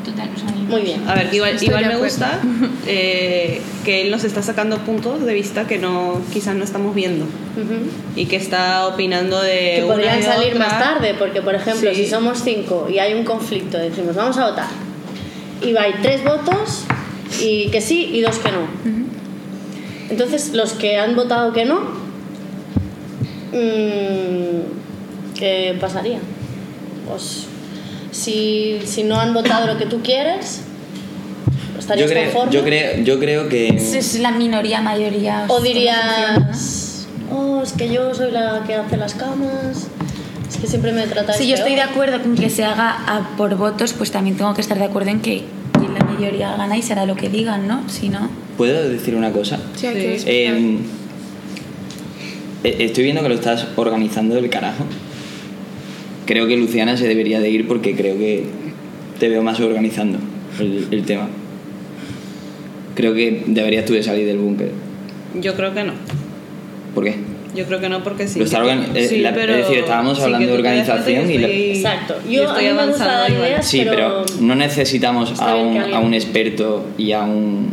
[0.07, 0.31] total.
[0.35, 1.03] o sea, Muy bien.
[1.09, 2.41] A ver, igual, Estoy igual me gusta
[2.87, 7.27] eh, que él nos está sacando puntos de vista que no quizás no estamos viendo
[8.17, 10.67] y que está opinando de que una podrían salir otra.
[10.69, 12.05] más tarde, porque por ejemplo, Sí.
[12.05, 14.69] si somos cinco y hay un conflicto, decimos vamos a votar,
[15.63, 16.85] y hay tres votos
[17.43, 18.67] y que sí y dos que no.
[20.09, 21.81] Entonces, los que han votado que no,
[23.53, 26.19] mm, ¿qué pasaría?
[27.09, 27.47] Pues
[28.17, 30.63] si, si no han votado lo que tú quieres,
[31.75, 32.53] Yo ¿estarías creo, conforme?
[32.53, 33.69] yo, creo, yo creo que...
[33.69, 35.45] Es, es la minoría, mayoría.
[35.49, 39.89] ¿O dirías, oh, es que yo soy la que hace las camas,
[40.49, 41.91] es que siempre me tratáis Si yo estoy de peor"?
[41.91, 45.11] acuerdo con que se haga a- por votos, pues también tengo que estar de acuerdo
[45.11, 45.45] en que,
[45.99, 47.83] la mayoría gana y será lo que digan, ¿no?
[47.89, 48.29] Si no.
[48.57, 49.59] ¿Puedo decir una cosa?
[49.77, 50.15] Sí, hay que.
[50.27, 50.79] Eh,
[52.65, 54.85] eh, estoy viendo que lo estás organizando del carajo.
[56.27, 58.45] Creo que Luciana se debería de ir porque creo que
[59.19, 60.19] te veo más organizando
[60.61, 61.29] el, el tema.
[62.95, 64.71] Creo que deberías tú de salir del búnker.
[65.41, 65.93] Yo creo que no.
[66.95, 67.15] ¿Por qué?
[67.55, 68.41] Yo creo que no porque sí.
[68.41, 71.35] Está organi- eh, Sí, la- pero es decir, estábamos sí hablando que de organización que
[71.35, 72.15] y la- Exacto.
[72.29, 73.49] y Yo, estoy a mí me gusta avanzando dar igual.
[73.49, 77.69] ideas, Sí, pero no necesitamos a un, que a un experto y a un,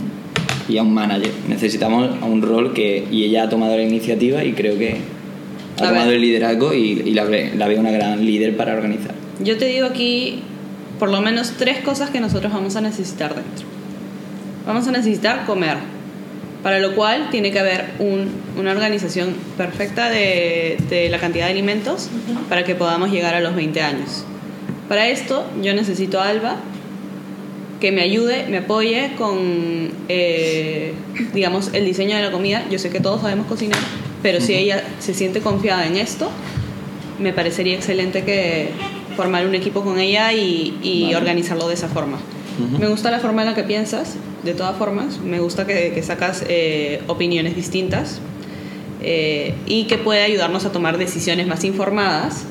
[0.69, 1.31] y a un manager.
[1.49, 3.05] Necesitamos a un rol que...
[3.11, 4.97] Y ella ha tomado la iniciativa y creo que
[5.84, 6.15] ha A tomado ver.
[6.17, 9.13] el liderazgo y, y la, ve- la veo una gran líder para organizar.
[9.43, 10.41] Yo te digo aquí
[11.00, 13.65] por lo menos tres cosas que nosotros vamos a necesitar dentro.
[14.65, 15.78] Vamos a necesitar comer,
[16.62, 21.52] para lo cual tiene que haber un- una organización perfecta de, de la cantidad de
[21.52, 22.10] alimentos
[22.48, 24.24] para que podamos llegar a los 20 años.
[24.88, 26.58] Para esto yo necesito a Alba
[27.82, 30.93] que me ayude, me apoye con, eh,
[31.34, 32.63] digamos, el diseño de la comida.
[32.72, 33.80] Yo sé que todos sabemos cocinar,
[34.23, 36.31] pero si ella se siente confiada en esto,
[37.19, 38.69] me parecería excelente que
[39.15, 41.17] formar un equipo con ella y, y Vale.
[41.17, 42.17] organizarlo de esa forma.
[42.79, 46.03] Me gusta la forma en la que piensas, de todas formas, me gusta que, que
[46.03, 48.19] sacas eh, opiniones distintas
[49.01, 52.45] eh, y que puede ayudarnos a tomar decisiones más informadas.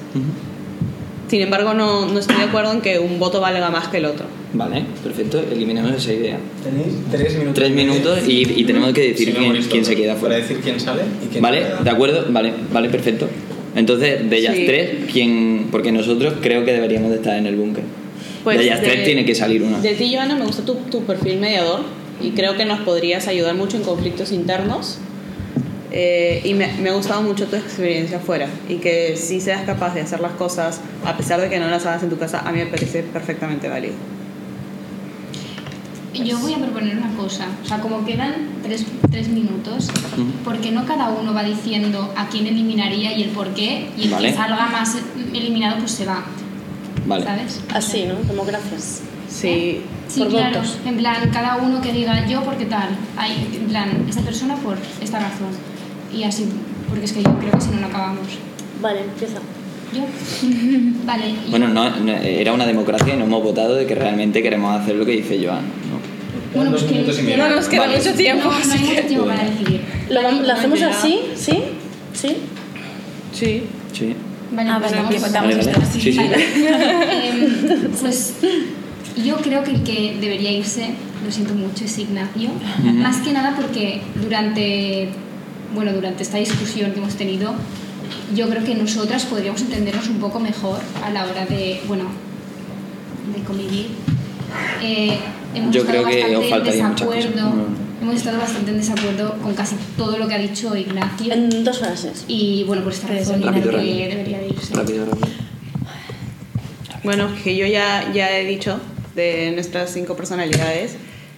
[1.28, 4.06] Sin embargo, no, no estoy de acuerdo en que un voto valga más que el
[4.06, 4.26] otro.
[4.54, 6.36] Vale, perfecto, eliminemos esa idea.
[6.62, 7.54] Tenéis tres minutos.
[7.54, 10.36] Tres minutos y, y tenemos que decir quién, listo, quién se queda Para fuera.
[10.36, 11.58] decir quién sale y quién ¿Vale?
[11.60, 11.80] queda.
[11.82, 12.26] ¿De acuerdo?
[12.30, 13.28] Vale, vale, perfecto.
[13.74, 14.64] Entonces, de ellas Sí.
[14.66, 15.68] tres, ¿quién...?
[15.70, 17.84] Porque nosotros creo que deberíamos de estar en el búnker.
[18.44, 19.80] Pues de ellas de- tres tiene que salir una.
[19.80, 21.80] De ti, Joana, me gusta tu, tu perfil mediador
[22.20, 24.98] y creo que nos podrías ayudar mucho en conflictos internos.
[25.94, 29.94] Eh, y me, me ha gustado mucho tu experiencia afuera y que si seas capaz
[29.94, 32.50] de hacer las cosas a pesar de que no las hagas en tu casa, a
[32.50, 33.92] mí me parece perfectamente válido.
[36.14, 39.88] Yo voy a proponer una cosa, o sea, como quedan tres, tres minutos,
[40.44, 43.90] ¿por qué no cada uno va diciendo a quién eliminaría y el por qué?
[43.96, 44.28] Y el Vale.
[44.30, 44.96] que salga más
[45.32, 46.22] eliminado, pues se va,
[47.06, 47.24] Vale.
[47.24, 47.60] ¿sabes?
[47.74, 48.16] Así, ¿no?
[48.28, 49.00] Como gracias.
[49.28, 50.58] Sí, Sí, Por claro.
[50.58, 50.76] votos.
[50.84, 52.90] En plan, cada uno que diga yo porque tal.
[53.16, 55.48] Hay, en plan, esta persona por esta razón.
[56.14, 56.46] Y así,
[56.90, 58.26] porque es que yo creo que si no, no acabamos.
[58.82, 59.38] Vale, empieza.
[59.94, 60.00] Yo.
[61.06, 61.28] Vale.
[61.28, 64.80] y- Bueno, no, no, era una democracia y no hemos votado de que realmente queremos
[64.80, 65.60] hacer lo que dice Joan.
[65.60, 66.00] ¿no?
[66.54, 67.36] Bueno, pues que-.
[67.36, 67.98] No nos queda Vale.
[67.98, 68.44] mucho tiempo.
[68.50, 69.80] No, no hay mucho tiempo para decidir.
[70.10, 71.20] ¿Lo, lo hacemos así?
[71.34, 71.58] ¿Sí?
[72.14, 72.36] ¿Sí?
[73.32, 73.62] sí.
[73.92, 74.14] Sí.
[74.54, 75.86] Vale, Ah, pues vale, Vale, esto vale.
[75.92, 76.18] Sí, sí.
[76.20, 78.34] Em, pues
[79.24, 80.90] yo creo que el que debería irse,
[81.24, 82.50] lo siento mucho, es Ignacio.
[82.94, 85.08] Más que nada porque durante,
[85.74, 87.54] bueno, durante esta discusión que hemos tenido,
[88.34, 92.04] yo creo que nosotras podríamos entendernos un poco mejor a la hora de, bueno,
[93.34, 93.88] de convivir.
[94.82, 95.18] Eh,
[95.54, 97.50] hemos Yo estado creo que bastante os en desacuerdo.
[97.50, 98.02] Mm.
[98.02, 101.32] Hemos estado bastante en desacuerdo con casi todo lo que ha dicho Ignacio.
[101.32, 102.24] En dos frases.
[102.26, 104.08] Y bueno, por esta razón Rápido, creo que rápido.
[104.08, 104.74] debería de irse.
[104.74, 105.28] Rápido, rápido.
[107.04, 108.78] Bueno, que yo ya, ya he dicho
[109.14, 110.96] de nuestras cinco personalidades,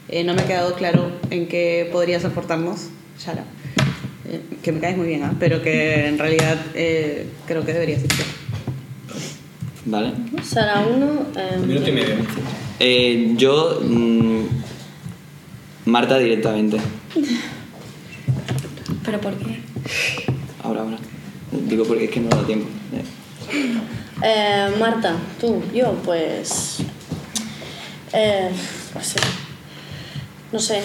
[0.09, 3.45] eh, no me ha quedado claro en qué podrías aportarnos, Shara.
[4.65, 5.35] Eh, que me caes muy bien, ¿ah?
[5.39, 8.25] pero que en realidad eh, creo que deberías irte.
[9.85, 10.13] Vale.
[10.43, 11.07] Sara 1.
[11.61, 12.15] Un minuto y medio.
[12.81, 13.81] Eh, yo...
[13.83, 14.45] mm,
[15.85, 16.79] Marta directamente.
[19.05, 19.61] ¿Pero por qué?
[20.63, 20.97] Ahora, ahora.
[21.69, 22.67] Digo porque es que no da tiempo.
[22.95, 23.05] Eh,
[24.23, 26.79] Eh, Marta, tú, yo, pues.
[28.15, 28.49] Eh,
[28.95, 29.21] no sé.
[30.53, 30.81] No sé.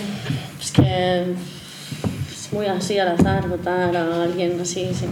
[0.60, 1.36] Es que.
[2.52, 5.10] Muy así al azar votar a alguien así sin,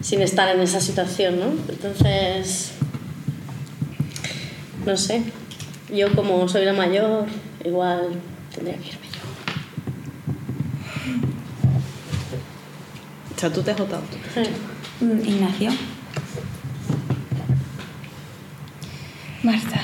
[0.00, 1.46] sin estar en esa situación, ¿no?
[1.68, 2.72] Entonces.
[4.86, 5.22] No sé.
[5.92, 7.26] Yo, como soy la mayor,
[7.64, 8.08] igual
[8.54, 9.20] tendría que irme yo.
[13.36, 14.02] O sea, tú te has votado.
[14.36, 14.48] Eh,
[15.00, 15.70] Mm, Ignacio.
[19.42, 19.80] Marta.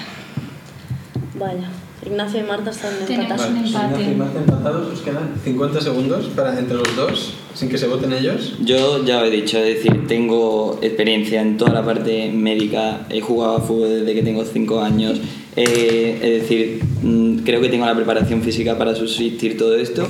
[1.34, 1.68] Vaya.
[2.04, 3.52] Ignacio y Marta están Tenemos empatados.
[3.52, 4.02] Vale, pues empate.
[4.02, 7.87] Ignacio y Marta empatados, os quedan 50 segundos para entre los dos, sin que se
[7.87, 8.54] voten ellos.
[8.64, 13.20] Yo ya lo he dicho, es decir, tengo experiencia en toda la parte médica, he
[13.20, 15.20] jugado a fútbol desde que tengo 5 años,
[15.56, 20.08] eh, es decir, mm, creo que tengo la preparación física para subsistir todo esto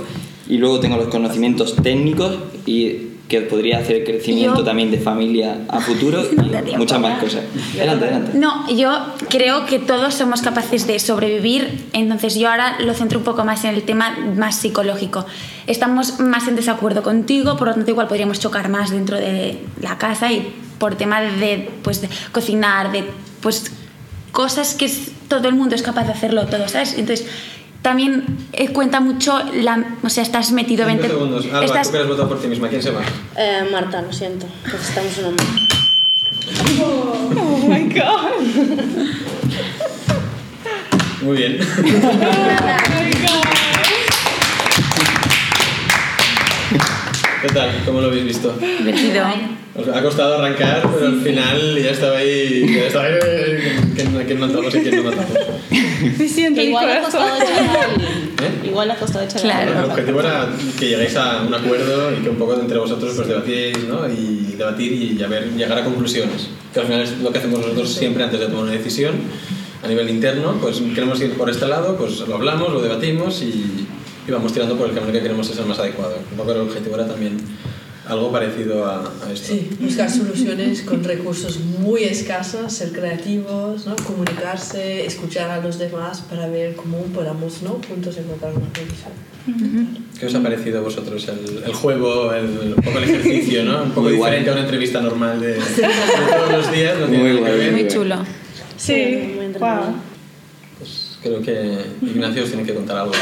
[0.49, 5.59] y luego tengo los conocimientos técnicos y que podría hacer crecimiento Yo- también de familia
[5.69, 6.25] a futuro
[6.67, 7.43] y muchas más cosas.
[7.77, 8.39] Adelante, adelante.
[8.39, 8.91] No, yo
[9.29, 13.65] creo que todos somos capaces de sobrevivir, entonces yo ahora lo centro un poco más
[13.65, 15.27] en el tema más psicológico.
[15.67, 19.99] Estamos más en desacuerdo contigo, por lo tanto igual podríamos chocar más dentro de la
[19.99, 23.05] casa y por tema de, pues, de cocinar, de
[23.43, 23.71] pues
[24.33, 24.91] cosas que
[25.29, 26.95] todo el mundo es capaz de hacerlo todo, ¿sabes?
[26.97, 27.27] Entonces
[27.89, 28.23] también
[28.53, 31.47] eh, cuenta mucho la, o sea, estás metido 5 20 segundos.
[31.47, 33.01] Alba, estás- tú que has votado por ti misma, ¿quién se va?
[33.35, 34.47] Eh, Marta, lo siento.
[34.71, 35.47] Necesitamos una más.
[36.83, 38.43] Oh my god.
[41.23, 41.59] Muy bien.
[47.43, 47.71] ¿Qué tal?
[47.87, 48.53] ¿Cómo lo habéis visto?
[48.79, 49.25] divertido.
[49.77, 52.67] Os ha costado arrancar, pero al final ya estaba ahí.
[52.75, 55.37] Ya estaba ahí ¿quién, a quién matamos y quién no matamos.
[56.19, 58.01] Me siento Que mi igual ha costado echar a alguien.
[58.39, 58.67] ¿Eh?
[58.69, 59.61] Igual ha costado echar a Claro.
[59.71, 59.85] alguien.
[59.85, 63.29] El objetivo era que lleguéis a un acuerdo y que un poco entre vosotros pues
[63.29, 64.09] debatíais, ¿no?
[64.09, 66.49] Y debatir y a ver, llegar a conclusiones.
[66.73, 69.15] Que al final es lo que hacemos nosotros siempre antes de tomar una decisión.
[69.83, 73.87] A nivel interno, pues queremos ir por este lado, pues lo hablamos, lo debatimos y,
[74.27, 76.17] y vamos tirando por el camino que queremos el más adecuado.
[76.33, 77.37] Un poco el objetivo era también
[78.09, 79.49] algo parecido a, a esto.
[79.53, 83.95] Sí, buscar soluciones con recursos muy escasos, ser creativos, ¿no?
[83.97, 87.79] comunicarse, escuchar a los demás para ver cómo podamos ¿no?
[87.87, 90.09] juntos encontrar una solución.
[90.19, 93.83] ¿Qué os ha parecido a vosotros el, el juego, el, un poco el ejercicio, ¿no?
[93.85, 94.31] Un poco Muy guay.
[94.31, 97.71] diferente a una entrevista normal de, de todos los días, no Muy guay.
[97.71, 98.17] Muy chulo.
[98.77, 99.95] Sí, muy wow.
[100.79, 103.13] Pues creo que Ignacio os tiene que contar algo.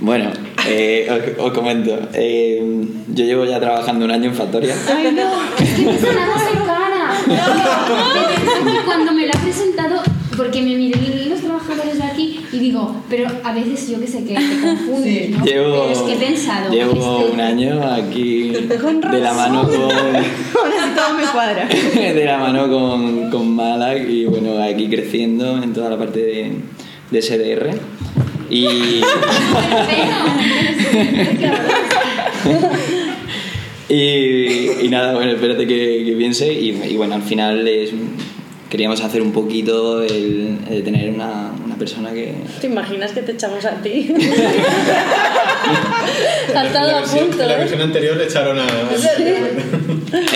[0.00, 0.30] Bueno,
[0.68, 1.98] eh, os, os comento.
[2.14, 2.62] Eh,
[3.08, 4.74] yo llevo ya trabajando un año en Factoria.
[4.96, 5.30] Ay, no,
[5.62, 7.10] es que me sonaba su cara.
[8.84, 10.02] Cuando me lo ha presentado,
[10.36, 10.98] porque me miré
[11.28, 15.30] los trabajadores de aquí y digo, pero a veces yo que sé que te confundes,
[15.30, 15.44] ¿no?
[15.44, 16.70] Llevo, pero es que he pensado.
[16.72, 21.66] llevo este- un año aquí Con de la mano con, Ahora sí todo me cuadra.
[21.94, 26.52] de la mano con, con Malak y bueno, aquí creciendo en toda la parte de,
[27.10, 27.70] de SDR.
[28.52, 28.66] Y,
[33.88, 37.92] y, y nada, bueno, espérate que, que piense y, y bueno, al final es,
[38.72, 42.34] queríamos hacer un poquito el, tener una, una persona que...
[42.60, 44.08] ¿Te imaginas que te echamos a ti?
[46.54, 47.58] la a punto, en la ¿eh?
[47.58, 48.66] versión anterior le echaron a...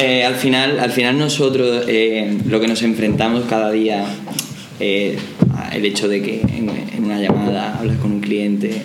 [0.00, 4.04] Eh, al, final, al final nosotros eh, lo que nos enfrentamos cada día,
[4.80, 5.18] eh,
[5.76, 8.82] el hecho de que en, en una llamada hablas con un cliente,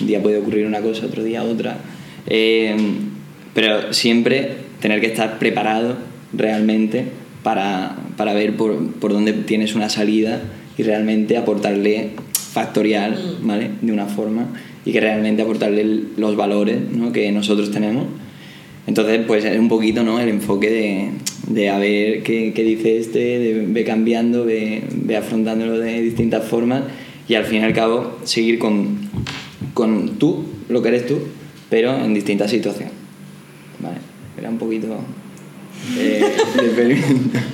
[0.00, 1.78] un día puede ocurrir una cosa, otro día otra,
[2.26, 2.76] eh,
[3.54, 5.96] pero siempre tener que estar preparado
[6.32, 7.04] realmente
[7.42, 10.42] para, para ver por, por dónde tienes una salida
[10.76, 13.70] y realmente aportarle factorial, ¿vale?
[13.80, 14.48] De una forma
[14.84, 17.12] y que realmente aportarle los valores ¿no?
[17.12, 18.04] que nosotros tenemos.
[18.86, 20.20] Entonces, pues es un poquito ¿no?
[20.20, 21.10] el enfoque de,
[21.48, 26.44] de a ver qué, qué dice este, de ve cambiando, ve, ve afrontándolo de distintas
[26.44, 26.84] formas
[27.28, 29.08] y al fin y al cabo seguir con,
[29.72, 31.18] con tú, lo que eres tú,
[31.70, 32.92] pero en distintas situaciones.
[33.80, 33.96] Vale,
[34.38, 34.98] era un poquito
[35.96, 37.38] eh, de experimento.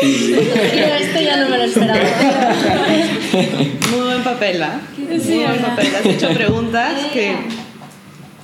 [0.00, 0.34] Sí, sí.
[0.34, 2.00] Esto ya no me lo esperaba.
[3.90, 4.80] Muy buen papel, ¿ah?
[4.96, 5.86] Muy buen papel.
[5.96, 7.34] Has hecho preguntas que.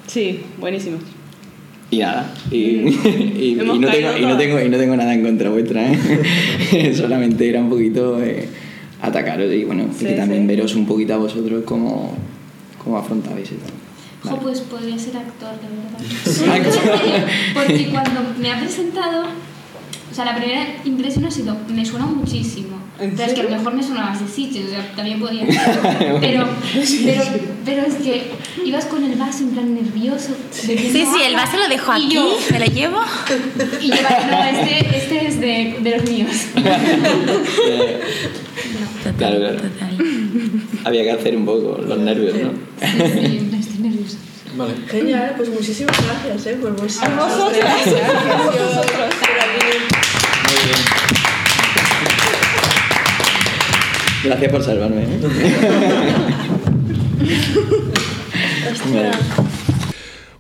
[0.06, 0.98] Sí, buenísimo.
[1.92, 5.22] Y nada, y, y- y no tengo, y, no tengo, y no tengo nada en
[5.24, 6.94] contra vuestra, ¿eh?
[6.96, 8.48] solamente era un poquito eh,
[9.02, 10.46] atacaros y bueno, y Sí, que también sí.
[10.46, 12.14] veros un poquito a vosotros cómo,
[12.82, 13.72] cómo afrontabais esto.
[14.22, 16.74] Jo, pues podría ser actor, de verdad.
[17.54, 19.22] Porque cuando me ha presentado,
[20.10, 22.76] o sea, la primera impresión ha sido, me suena muchísimo.
[23.00, 25.18] ¿En O sea, es que a lo mejor me sonaba de Sitges, o sea, también
[25.20, 25.78] podía ser.
[26.20, 26.46] Pero,
[27.04, 27.22] pero,
[27.64, 28.30] pero es que
[28.64, 30.36] ibas con el vaso en plan nervioso.
[30.50, 32.98] Sí, sí, el vaso lo dejo y aquí, yo- me lo llevo.
[33.80, 36.30] Y yo, no, este, este es de, de los míos.
[37.68, 38.00] Eh,
[39.02, 39.56] Total, Claro, claro.
[39.56, 39.96] total.
[40.84, 42.50] había que hacer un poco los nervios, ¿no?
[42.80, 44.18] Sí, plan, estoy nerviosa.
[44.56, 44.74] Vale.
[44.88, 46.58] Genial, pues muchísimas gracias ¿eh?
[46.60, 47.02] por vosotros.
[47.02, 47.54] A vosotros.
[47.54, 49.66] por aquí.
[49.90, 49.99] Muy
[54.24, 55.02] Gracias por salvarme.
[55.02, 55.20] ¿eh?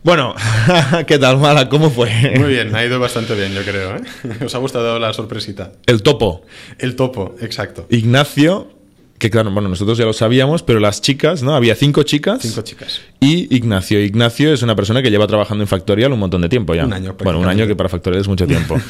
[0.02, 0.34] Bueno,
[1.06, 1.68] ¿qué tal, Mala?
[1.68, 2.10] ¿Cómo fue?
[2.38, 3.96] Muy bien, ha ido bastante bien, yo creo.
[3.96, 4.00] ¿eh?
[4.44, 5.72] ¿Os ha gustado la sorpresita?
[5.86, 6.42] El topo.
[6.78, 7.86] El topo, exacto.
[7.90, 8.72] Ignacio,
[9.18, 11.54] que claro, bueno, nosotros ya lo sabíamos, pero las chicas, ¿no?
[11.54, 12.40] Había cinco chicas.
[12.40, 13.00] Cinco chicas.
[13.20, 14.00] Y Ignacio.
[14.02, 16.86] Ignacio es una persona que lleva trabajando en Factorial un montón de tiempo ya.
[16.86, 18.80] Un año, Bueno, un año que para Factorial es mucho tiempo.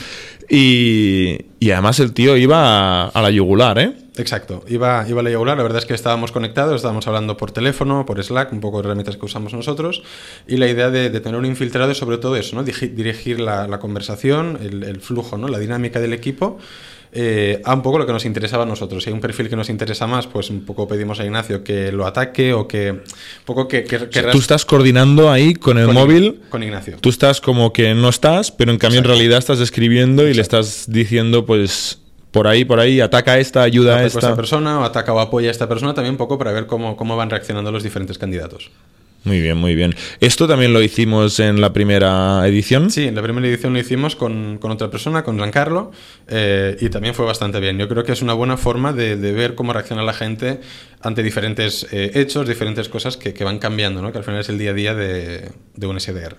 [0.48, 3.92] y, y además el tío iba a, a la yugular, ¿eh?
[4.20, 7.50] Exacto, iba, iba a la yugular, la verdad es que estábamos conectados, estábamos hablando por
[7.52, 10.02] teléfono, por Slack, un poco de herramientas que usamos nosotros,
[10.46, 12.62] y la idea de, de tener un infiltrado es sobre todo eso, ¿no?
[12.64, 15.48] Dirigir la, la conversación, el, el flujo, ¿no?
[15.48, 16.58] la dinámica del equipo,
[17.12, 19.02] eh, a un poco lo que nos interesaba a nosotros.
[19.02, 21.90] Si hay un perfil que nos interesa más, pues un poco pedimos a Ignacio que
[21.90, 22.92] lo ataque o que...
[22.92, 23.00] Un
[23.44, 23.82] poco que...
[23.82, 26.40] que, que Tú estás coordinando ahí con el con- móvil.
[26.50, 26.98] Con Ignacio.
[27.00, 29.12] Tú estás como que no estás, pero en cambio Exacto.
[29.14, 31.98] en realidad estás escribiendo y le estás diciendo, pues,
[32.30, 34.20] por ahí, por ahí, ataca a esta, ayuda a esta.
[34.20, 36.96] esta persona o ataca o apoya a esta persona también un poco para ver cómo,
[36.96, 38.70] cómo van reaccionando los diferentes candidatos.
[39.22, 39.94] Muy bien, muy bien.
[40.20, 42.90] Esto también lo hicimos en la primera edición.
[42.90, 45.92] Sí, en la primera edición lo hicimos con, con otra persona, con Giancarlo,
[46.28, 47.76] eh, y también fue bastante bien.
[47.78, 50.60] Yo creo que es una buena forma de, de ver cómo reacciona la gente
[51.02, 54.10] ante diferentes eh, hechos, diferentes cosas que, que van cambiando, ¿no?
[54.10, 56.36] que al final es el día a día de, de un SDR.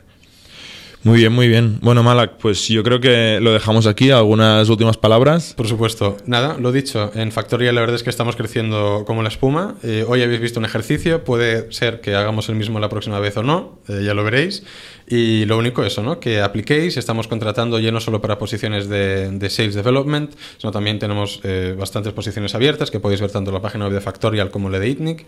[1.03, 1.79] Muy bien, muy bien.
[1.81, 4.11] Bueno, Malak, pues yo creo que lo dejamos aquí.
[4.11, 5.55] ¿Algunas últimas palabras?
[5.57, 6.17] Por supuesto.
[6.27, 9.77] Nada, lo dicho, en Factoría la verdad es que estamos creciendo como la espuma.
[9.81, 13.35] Eh, hoy habéis visto un ejercicio, puede ser que hagamos el mismo la próxima vez
[13.37, 14.63] o no, eh, ya lo veréis.
[15.07, 16.19] Y lo único eso, ¿no?
[16.19, 21.39] Que apliquéis, estamos contratando ya no solo para posiciones de, Sales Development, sino también tenemos
[21.43, 24.69] eh, bastantes posiciones abiertas que podéis ver tanto en la página web de Factorial como
[24.69, 25.25] la de ITNIC.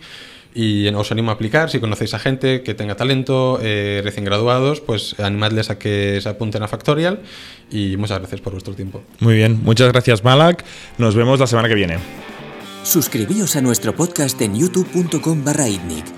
[0.56, 4.82] Y os animo a aplicar, si conocéis a gente que tenga talento, eh, recién graduados,
[4.82, 7.22] pues animadles a que se apunten a Factorial.
[7.72, 9.02] Y muchas gracias por vuestro tiempo.
[9.20, 9.62] Muy bien.
[9.64, 10.64] Muchas gracias, Malak.
[10.98, 11.98] Nos vemos la semana que viene.
[12.84, 15.68] Suscribíos a nuestro podcast en youtube.com barra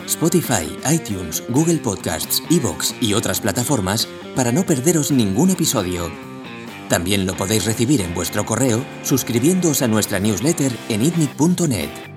[0.07, 6.11] Spotify, iTunes, Google Podcasts, Evox y otras plataformas para no perderos ningún episodio.
[6.89, 12.14] También lo podéis recibir en vuestro correo suscribiéndoos a nuestra newsletter en itnic.net.